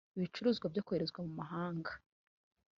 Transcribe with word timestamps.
Ibicuruzwa 0.17 0.65
byoherezwa 0.71 1.19
mu 1.25 1.31
mahanga 1.39 1.91